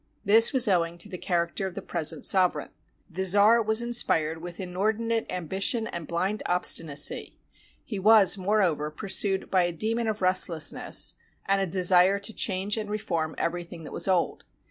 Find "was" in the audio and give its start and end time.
0.51-0.67, 3.61-3.83, 7.99-8.35, 13.93-14.07